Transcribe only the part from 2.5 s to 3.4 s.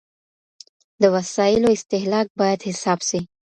حساب سي.